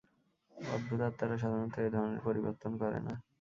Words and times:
অদ্ভূত, 0.55 0.99
আত্মারা 1.07 1.35
সাধারণত 1.37 1.75
এ 1.79 1.93
ধরণের 1.95 2.21
পরিবর্তন 2.27 2.71
করে 2.81 2.99
না। 3.01 3.13